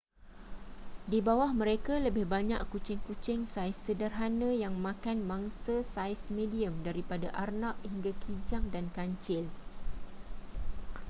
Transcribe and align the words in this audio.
di 1.11 1.19
bawah 1.27 1.51
mereka 1.61 1.93
lebih 2.05 2.25
banyak 2.35 2.57
kucing-kucing 2.73 3.41
saiz 3.53 3.75
sederhana 3.85 4.49
yang 4.63 4.73
makan 4.87 5.17
mangsa 5.31 5.75
saiz 5.93 6.21
medium 6.37 6.73
daripada 6.87 7.27
arnab 7.43 7.75
hingga 7.89 8.09
kijang 8.25 8.65
dan 8.73 8.85
kancil 8.97 9.43